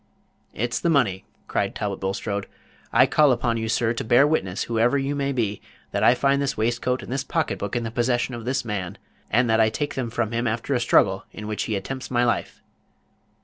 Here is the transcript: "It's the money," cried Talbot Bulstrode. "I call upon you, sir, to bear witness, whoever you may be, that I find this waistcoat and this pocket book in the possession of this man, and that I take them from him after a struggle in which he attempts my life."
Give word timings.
"It's 0.55 0.79
the 0.79 0.89
money," 0.89 1.25
cried 1.47 1.75
Talbot 1.75 1.99
Bulstrode. 1.99 2.47
"I 2.91 3.05
call 3.05 3.31
upon 3.31 3.57
you, 3.57 3.69
sir, 3.69 3.93
to 3.93 4.03
bear 4.03 4.25
witness, 4.25 4.63
whoever 4.63 4.97
you 4.97 5.13
may 5.15 5.31
be, 5.31 5.61
that 5.91 6.01
I 6.01 6.15
find 6.15 6.41
this 6.41 6.57
waistcoat 6.57 7.03
and 7.03 7.11
this 7.11 7.23
pocket 7.23 7.59
book 7.59 7.75
in 7.75 7.83
the 7.83 7.91
possession 7.91 8.33
of 8.33 8.43
this 8.43 8.65
man, 8.65 8.97
and 9.29 9.47
that 9.47 9.61
I 9.61 9.69
take 9.69 9.93
them 9.93 10.09
from 10.09 10.31
him 10.31 10.47
after 10.47 10.73
a 10.73 10.79
struggle 10.79 11.25
in 11.31 11.45
which 11.45 11.65
he 11.65 11.75
attempts 11.75 12.09
my 12.09 12.25
life." 12.25 12.63